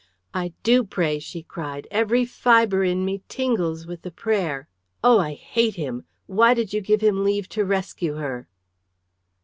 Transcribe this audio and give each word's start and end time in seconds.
"I 0.33 0.53
do 0.63 0.83
pray," 0.83 1.19
she 1.19 1.43
cried. 1.43 1.85
"Every 1.91 2.25
fibre 2.25 2.83
in 2.83 3.05
me 3.05 3.21
tingles 3.29 3.85
with 3.85 4.01
the 4.01 4.09
prayer. 4.09 4.67
Oh, 5.03 5.19
I 5.19 5.35
hate 5.35 5.75
him! 5.75 6.05
Why 6.25 6.55
did 6.55 6.73
you 6.73 6.81
give 6.81 7.01
him 7.01 7.23
leave 7.23 7.47
to 7.49 7.63
rescue 7.63 8.15
her?" 8.15 8.47